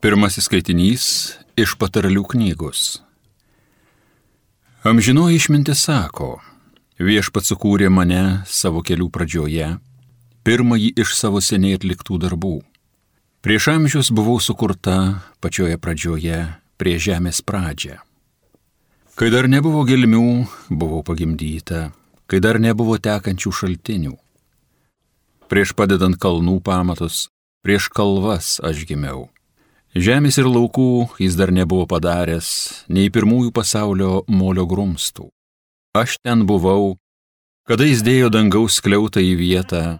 [0.00, 1.06] Pirmasis skaitinys
[1.60, 3.02] iš patarlių knygos.
[4.88, 6.38] Amžinoji išmintis sako,
[6.96, 9.66] viešpat sukūrė mane savo kelių pradžioje,
[10.40, 12.54] pirmąjį iš savo seniai atliktų darbų.
[13.44, 14.94] Prieš amžius buvau sukurta
[15.44, 16.38] pačioje pradžioje,
[16.80, 17.98] prie žemės pradžią.
[19.20, 21.90] Kai dar nebuvo gelmių, buvau pagimdyta,
[22.24, 24.14] kai dar nebuvo tekančių šaltinių.
[25.52, 27.26] Prieš padedant kalnų pamatus,
[27.60, 29.28] prieš kalvas aš gimiau
[29.90, 35.26] Žemės ir laukų jis dar nebuvo padaręs, nei pirmųjų pasaulio molio grumstų.
[35.98, 36.94] Aš ten buvau,
[37.66, 39.98] kada jis dėjo dangaus skliautą į vietą,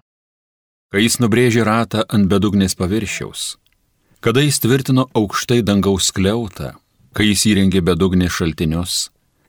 [0.94, 3.56] kai jis nubrėžė ratą ant bedugnės paviršiaus,
[4.22, 6.76] kada jis tvirtino aukštai dangaus skliautą,
[7.10, 9.08] kai jis įrengė bedugnės šaltinius,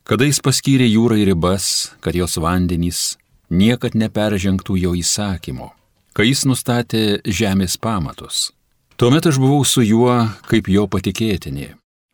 [0.09, 3.19] kada jis paskyrė jūrai ribas, kad jos vandenys
[3.53, 5.69] niekad neperžengtų jo įsakymo,
[6.17, 8.49] kai jis nustatė žemės pamatus
[9.01, 10.13] Tuomet aš buvau su juo
[10.45, 11.71] kaip jo patikėtinė.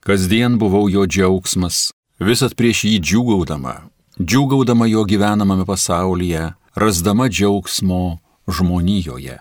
[0.08, 1.90] Kasdien buvau jo džiaugsmas,
[2.24, 3.74] visat prieš jį džiūgaudama,
[4.16, 6.46] džiūgaudama jo gyvenamame pasaulyje,
[6.80, 8.00] rasdama džiaugsmo
[8.48, 9.36] žmonijoje.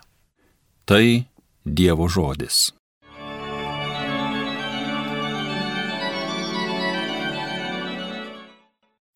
[0.91, 1.07] Tai
[1.63, 2.73] Dievo žodis.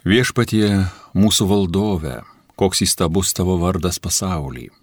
[0.07, 0.87] Viešpatie
[1.19, 2.21] mūsų valdove,
[2.55, 4.80] koks įstabus tavo vardas pasaulyje.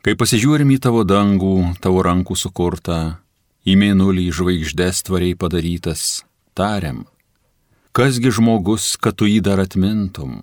[0.00, 3.18] Kai pasižiūrim į tavo dangų, tavo rankų sukurtą,
[3.68, 6.22] į mėnulį žvaigždės tvariai padarytas,
[6.56, 7.02] tariam,
[7.92, 10.38] kasgi žmogus, kad tu jį dar atmintum,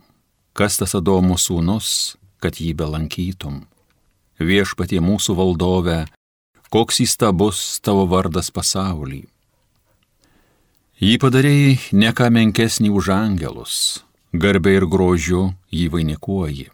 [0.53, 3.64] kas tas Adomo sūnus, kad jį belankytum.
[4.38, 6.03] Viešpatie mūsų valdove,
[6.69, 9.23] koks įstabus tavo vardas pasaulį.
[11.02, 14.05] Jį padarėjai ne ką menkesnį už angelus,
[14.38, 16.69] garbė ir grožiu jį vainikuoji.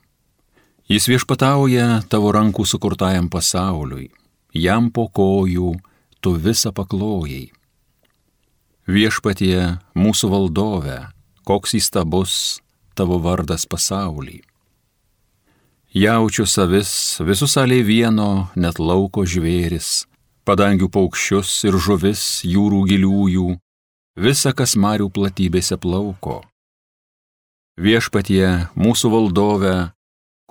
[0.92, 4.10] Jis viešpatauja tavo rankų sukurtajam pasauliui,
[4.52, 5.78] jam po kojų
[6.20, 7.54] tu visą paklojai.
[8.84, 10.98] Viešpatie mūsų valdove,
[11.48, 12.60] koks įstabus
[13.00, 14.42] tavo vardas pasaulį.
[15.96, 16.92] Jaučiu savis,
[17.24, 20.04] visus alė vieno, net lauko žvėris,
[20.44, 23.48] padangių paukščius ir žuvis jūrų giliųjų,
[24.20, 26.42] visa, kas marių platybėse plauko.
[27.80, 29.93] Viešpatie mūsų valdove,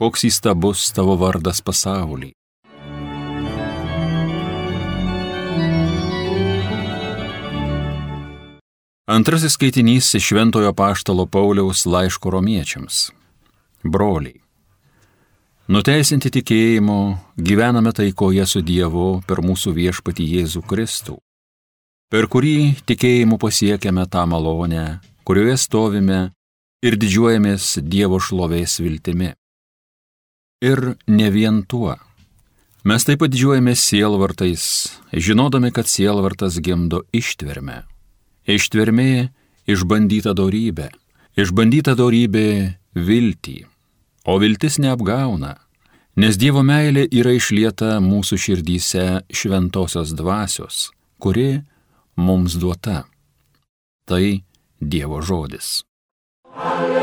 [0.02, 2.32] koks įstabus tavo vardas pasaulį.
[9.06, 13.12] Antrasis skaitinys iš Šventojo Paštalo Pauliaus laiško romiečiams.
[13.84, 14.40] Broliai.
[15.70, 16.96] Nuteisinti tikėjimu
[17.38, 21.14] gyvename taikoje su Dievu per mūsų viešpatį Jėzų Kristų,
[22.10, 22.56] per kurį
[22.90, 26.18] tikėjimu pasiekėme tą malonę, kurioje stovime
[26.82, 29.30] ir didžiuojamės Dievo šlovės viltimi.
[30.62, 31.96] Ir ne vien tuo.
[32.86, 34.64] Mes taip pat didžiuojame sielvartais,
[35.10, 37.80] žinodami, kad sielvartas gimdo ištvermę.
[38.46, 39.30] Ištvermė
[39.70, 40.88] išbandyta darybė,
[41.38, 42.46] išbandyta darybė
[42.94, 43.56] viltį,
[44.26, 45.56] o viltis neapgauna,
[46.18, 50.90] nes Dievo meilė yra išlieta mūsų širdyse šventosios dvasios,
[51.22, 51.62] kuri
[52.14, 53.04] mums duota.
[54.06, 54.24] Tai
[54.78, 55.80] Dievo žodis.
[56.54, 57.01] Alleluja.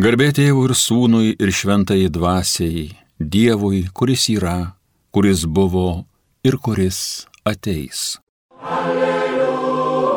[0.00, 2.86] Garbė tėvui ir sūnui ir šventai dvasiai,
[3.20, 4.72] Dievui, kuris yra,
[5.12, 6.06] kuris buvo
[6.40, 8.16] ir kuris ateis.
[8.64, 10.14] Alleluja,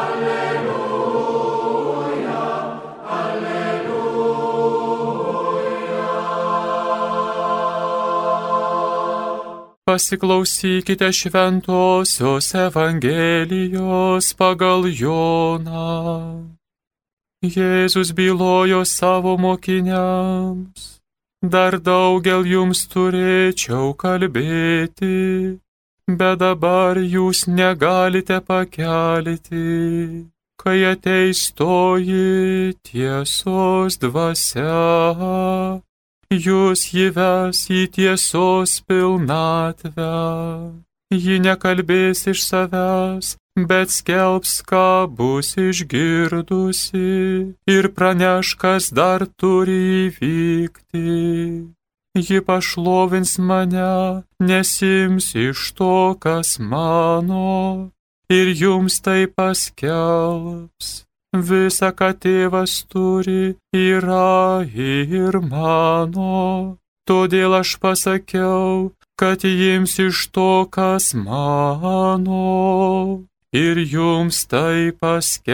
[0.00, 1.20] alleluja,
[3.20, 4.26] alleluja.
[9.86, 16.65] Pasiklausykite šventosios Evangelijos pagal Joną.
[17.54, 21.00] Jėzus bylojo savo mokiniams,
[21.42, 25.58] dar daugel jums turėčiau kalbėti,
[26.08, 30.26] bet dabar jūs negalite pakelti,
[30.58, 35.80] kai ateis toji tiesos dvasia,
[36.30, 40.12] jūs įves į tiesos pilnatvę.
[41.14, 51.72] Ji nekalbės iš savęs, bet skelbs, ką bus išgirdusi ir praneš, kas dar turi įvykti.
[52.16, 57.90] Ji pašlovins mane, nesims iš to, kas mano,
[58.28, 61.06] ir jums tai paskelbs.
[61.36, 66.76] Visa, ką tėvas turi, yra ir mano.
[67.08, 72.44] Todėl aš pasakiau, kad jims iš to, kas mano
[73.56, 75.46] ir jums tai paskelbs.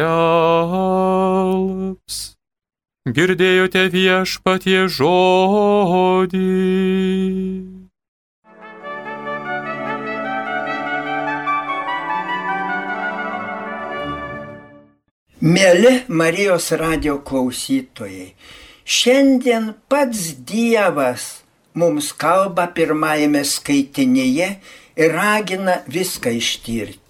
[3.17, 6.43] Girdėjote viešpatie žodį.
[15.43, 18.29] Mėly Marijos radio klausytojai,
[18.87, 21.25] šiandien pats Dievas
[21.75, 24.49] mums kalba pirmajame skaitinėje
[25.03, 27.02] ir ragina viską ištirti.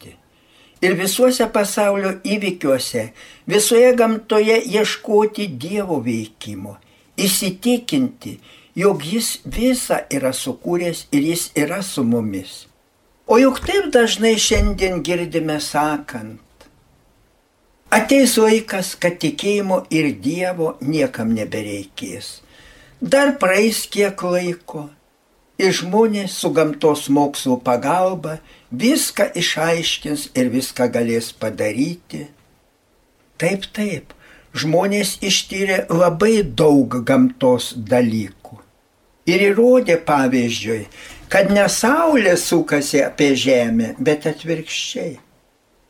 [0.83, 3.05] Ir visuose pasaulio įvykiuose,
[3.47, 6.77] visoje gamtoje ieškoti Dievo veikimo,
[7.15, 8.39] įsitikinti,
[8.75, 12.65] jog Jis visą yra sukūręs ir Jis yra su mumis.
[13.31, 16.67] O juk taip dažnai šiandien girdime sakant,
[17.95, 22.41] ateis laikas, kad tikėjimo ir Dievo niekam nebereikės.
[22.99, 24.89] Dar praeis kiek laiko
[25.63, 28.41] ir žmonės su gamtos mokslo pagalba
[28.73, 32.27] viską išaiškins ir viską galės padaryti.
[33.41, 34.13] Taip, taip,
[34.57, 38.61] žmonės ištyrė labai daug gamtos dalykų.
[39.31, 40.81] Ir įrodė pavyzdžiui,
[41.31, 45.19] kad ne Saulė sukasi apie Žemę, bet atvirkščiai.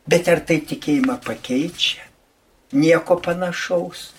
[0.08, 2.04] Bet ar tai tikėjimą pakeičia?
[2.72, 4.10] Nieko panašaus,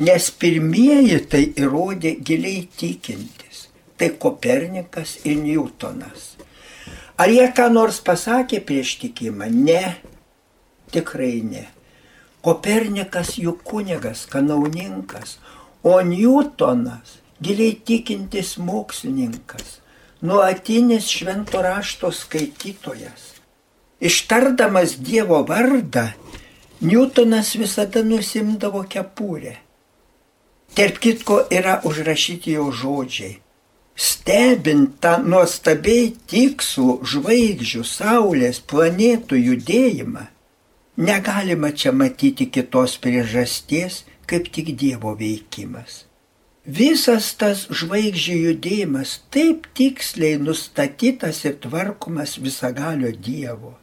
[0.00, 3.42] nes pirmieji tai įrodė giliai tikinti
[4.02, 6.34] tai Kopernikas ir Newtonas.
[7.16, 9.50] Ar jie ką nors pasakė prieš tikimą?
[9.52, 9.96] Ne,
[10.92, 11.66] tikrai ne.
[12.42, 15.36] Kopernikas juk kunigas, kanauninkas,
[15.84, 19.78] o Newtonas giliai tikintis mokslininkas,
[20.22, 23.28] nuolatinis švento rašto skaitytojas.
[24.02, 26.08] Ištardamas Dievo vardą,
[26.80, 29.58] Newtonas visada nusimdavo kepurę.
[30.74, 33.41] Tarp kitko yra užrašyti jo žodžiai
[33.96, 40.24] Stebint tą nuostabiai tikslų žvaigždžių, saulės, planetų judėjimą,
[40.96, 46.06] negalima čia matyti kitos priežasties, kaip tik Dievo veikimas.
[46.62, 53.74] Visas tas žvaigždžių judėjimas taip tiksliai nustatytas ir tvarkomas visagalio Dievo.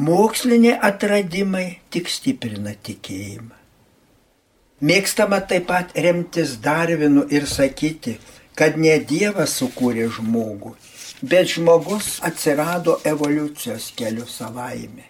[0.00, 3.56] Moksliniai atradimai tik stiprina tikėjimą.
[4.80, 8.16] Mėgstama taip pat remtis Darvinu ir sakyti,
[8.60, 10.74] kad ne Dievas sukūrė žmogų,
[11.24, 15.06] bet žmogus atsirado evoliucijos keliu savaime.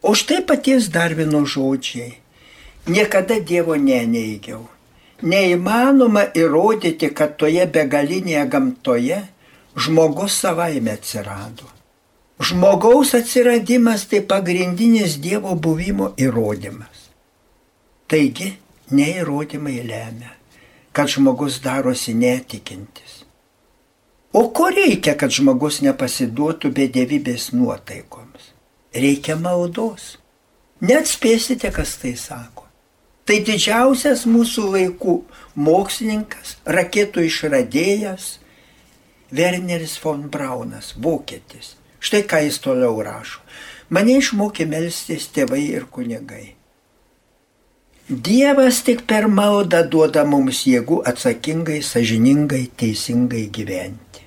[0.00, 2.14] O štai paties Darvino žodžiai.
[2.88, 4.62] Niekada Dievo neneigiau.
[5.20, 9.20] Neįmanoma įrodyti, kad toje begalinėje gamtoje
[9.76, 11.68] žmogus savaime atsirado.
[12.40, 17.08] Žmogaus atsiradimas tai pagrindinis Dievo buvimo įrodymas.
[18.08, 18.54] Taigi,
[18.96, 20.39] neįrodymai lemia
[21.00, 23.24] kad žmogus darosi netikintis.
[24.32, 28.50] O ko reikia, kad žmogus nepasiduotų bedėvybės nuotaikoms?
[28.92, 30.18] Reikia maldos.
[30.84, 32.66] Net spėsite, kas tai sako.
[33.24, 35.16] Tai didžiausias mūsų laikų
[35.56, 38.28] mokslininkas, raketų išradėjas
[39.32, 41.78] Werneris von Braunas, vokietis.
[41.96, 43.40] Štai ką jis toliau rašo.
[43.88, 46.59] Mane išmokė melstis tėvai ir kunigai.
[48.10, 54.24] Dievas tik per maldą duoda mums jėgų atsakingai, sažiningai, teisingai gyventi.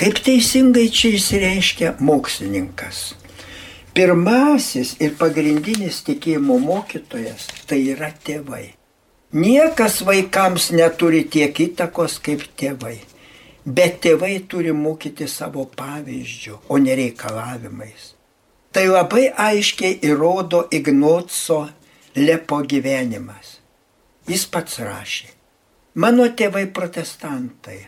[0.00, 3.02] Kaip teisingai čia įsireiškia mokslininkas.
[3.92, 8.70] Pirmasis ir pagrindinis tikėjimo mokytojas tai yra tėvai.
[9.36, 13.02] Niekas vaikams neturi tiek įtakos kaip tėvai.
[13.68, 18.14] Bet tėvai turi mokyti savo pavyzdžių, o ne reikalavimais.
[18.72, 21.66] Tai labai aiškiai įrodo Ignoco
[22.16, 23.58] Lepo gyvenimas.
[24.28, 25.28] Jis pats rašė.
[25.98, 27.80] Mano tėvai protestantai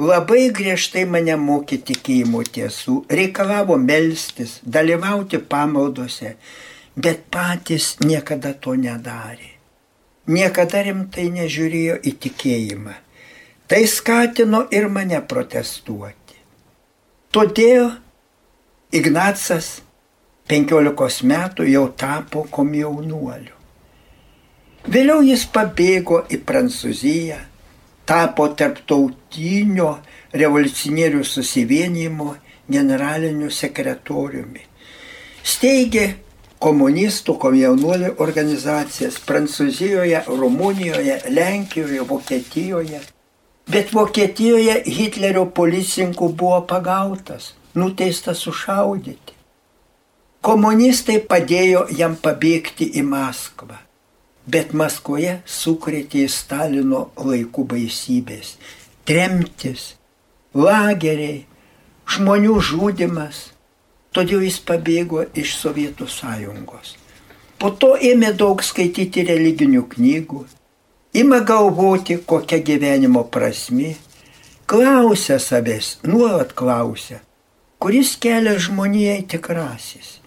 [0.00, 6.36] labai griežtai mane mokė tikėjimo tiesų, reikalavo melstis, dalyvauti pamaldose,
[6.96, 9.52] bet patys niekada to nedarė.
[10.30, 12.96] Niekada rimtai nežiūrėjo į tikėjimą.
[13.70, 16.38] Tai skatino ir mane protestuoti.
[17.30, 17.90] Todėl
[18.90, 19.80] Ignacas
[20.50, 23.59] 15 metų jau tapo komjaunuoliu.
[24.88, 27.36] Vėliau jis pabėgo į Prancūziją,
[28.08, 29.90] tapo tarptautinio
[30.32, 32.32] revoliucionierių susivienimo
[32.64, 34.62] generaliniu sekretoriumi.
[35.44, 36.06] Steigė
[36.64, 43.02] komunistų komjaunuolių organizacijas Prancūzijoje, Rumunijoje, Lenkijoje, Vokietijoje.
[43.68, 49.36] Bet Vokietijoje Hitlerio policininkų buvo pagautas, nuteistas sušaudyti.
[50.40, 53.89] Komunistai padėjo jam pabėgti į Maskvą
[54.46, 58.56] bet Maskvoje sukrėtė Stalino laikų baisybės-
[59.08, 59.94] tremtis,
[60.54, 61.46] lageriai,
[62.06, 63.50] žmonių žudimas.
[64.10, 66.96] todėl jis pabėgo iš Sovietų sąjungos.
[67.58, 70.44] Po to ėmė daug skaityti religinių knygų,
[71.12, 73.94] ima galvoti, kokia gyvenimo prasme,
[74.66, 77.20] klausia savęs, nuolat klausia,
[77.78, 80.18] kuris kelia žmonijai tikrasis,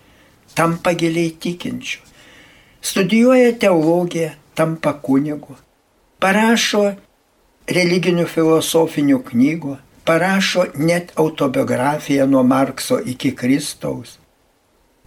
[0.55, 1.99] tampa giliai tikinčiu,
[2.83, 5.55] studijuoja teologiją, tampa kunigu,
[6.19, 6.83] parašo
[7.71, 14.17] religinių filosofinių knygų, parašo net autobiografiją nuo Markso iki Kristaus.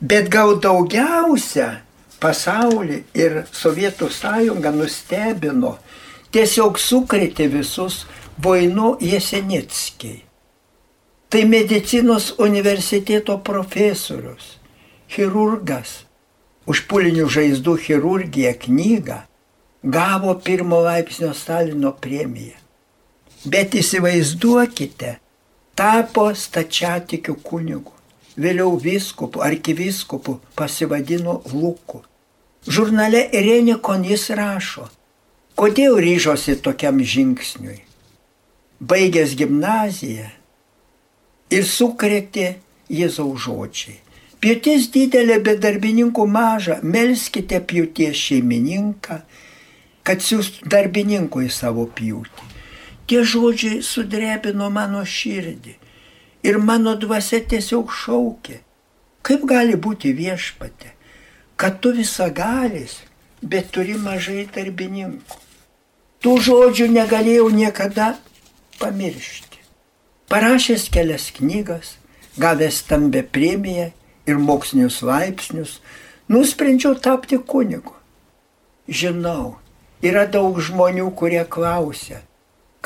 [0.00, 1.82] Bet gal daugiausia
[2.20, 5.76] pasaulį ir Sovietų sąjungą nustebino,
[6.32, 8.04] tiesiog sukrėtė visus
[8.42, 10.22] Voinu Jesenickiai.
[11.28, 14.56] Tai medicinos universiteto profesorius,
[15.10, 16.05] chirurgas,
[16.66, 19.20] už pulinių žaizdų chirurgiją knygą
[19.86, 22.58] gavo pirmo laipsnio Stalino premiją.
[23.46, 25.12] Bet įsivaizduokite,
[25.78, 27.92] tapo stačiatikių kunigu,
[28.34, 32.02] vėliau viskupu, arkiviskupu pasivadino Luku.
[32.66, 34.88] Žurnale Irenikon jis rašo,
[35.54, 37.84] kodėl ryžosi tokiam žingsniui.
[38.82, 40.26] Baigęs gimnaziją
[41.54, 42.56] ir sukrėtė
[42.90, 44.00] Jėzaus žodžiai.
[44.46, 49.16] Pjūtis didelė, bet darbininkų maža, melskite pjūties šeimininką,
[50.06, 52.46] kad siūstų darbininkų į savo pjūtį.
[53.10, 55.74] Tie žodžiai sudrebino mano širdį
[56.46, 58.60] ir mano dvasia tiesiog šaukė.
[59.26, 60.94] Kaip gali būti viešpate,
[61.58, 63.00] kad tu visagalis,
[63.42, 65.42] bet turi mažai darbininkų.
[66.22, 68.12] Tų žodžių negalėjau niekada
[68.78, 69.58] pamiršti.
[70.30, 71.96] Parašęs kelias knygas,
[72.38, 73.90] gavęs stambę premiją
[74.26, 75.80] ir mokslinius laipsnius,
[76.28, 77.94] nusprendžiau tapti kunigu.
[78.86, 79.56] Žinau,
[80.02, 82.20] yra daug žmonių, kurie klausia,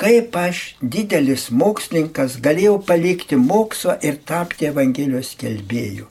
[0.01, 6.09] kaip aš, didelis mokslininkas, galėjau palikti mokslą ir tapti Evangelijos kelbėjų.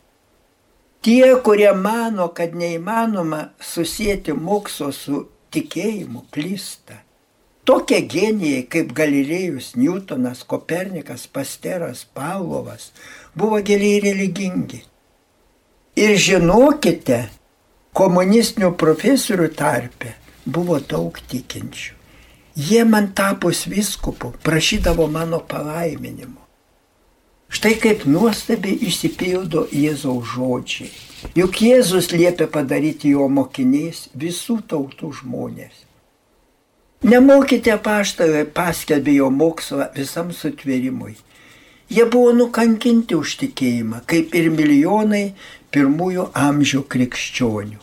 [1.02, 5.22] Tie, kurie mano, kad neįmanoma susijęti mokslo su
[5.56, 7.00] tikėjimu, klysta.
[7.70, 12.90] Tokie genijai kaip Galilėjus, Newtonas, Kopernikas, Pasteras, Pavlovas
[13.38, 14.82] buvo giliai religingi.
[16.00, 17.26] Ir žinokite,
[17.98, 20.14] komunistinių profesorių tarpe
[20.48, 21.96] buvo daug tikinčių.
[22.60, 26.40] Jie man tapus viskupu prašydavo mano palaiminimo.
[27.50, 30.90] Štai kaip nuostabiai išsipildo Jėzaus žodžiai.
[31.36, 35.86] Juk Jėzus liepia padaryti jo mokiniais visų tautų žmonės.
[37.04, 41.18] Nemokite paštalai paskelbė jo mokslą visam sutvėrimui.
[41.90, 45.32] Jie buvo nukankinti už tikėjimą, kaip ir milijonai
[45.74, 47.80] pirmųjų amžių krikščionių.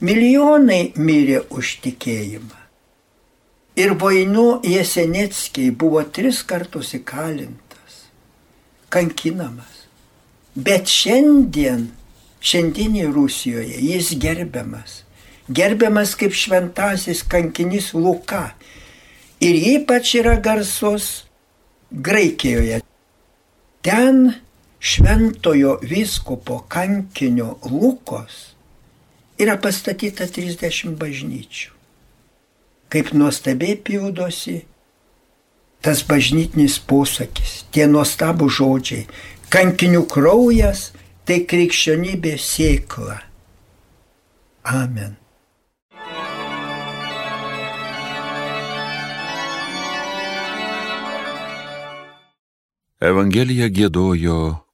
[0.00, 2.56] Milijonai mirė už tikėjimą.
[3.80, 8.06] Ir Vainu Jeseneckiai buvo tris kartus įkalintas,
[8.92, 9.84] kankinamas.
[10.56, 11.90] Bet šiandien,
[12.40, 15.02] šiandienį Rusijoje jis gerbiamas.
[15.50, 18.50] Gerbiamas kaip šventasis kankinys Luka.
[19.40, 21.26] Ir ypač yra garsus
[21.90, 22.80] Graikijoje.
[23.82, 24.34] Ten
[24.80, 28.54] šventojo vyskupo kankinio Lukos
[29.40, 31.70] yra pastatyta 30 bažnyčių.
[32.90, 34.62] Kaip nuostabiai pildosi
[35.80, 39.06] tas bažnytinis posakis, tie nuostabų žodžiai.
[39.50, 40.90] Kankinių kraujas
[41.24, 43.20] tai krikščionybė sėkla.
[44.64, 45.16] Amen.
[53.00, 54.40] Evangeliją gėdojo